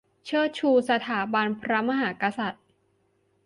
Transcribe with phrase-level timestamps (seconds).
[0.25, 2.63] เชิดชูสถาบันพระมหากษัตริย์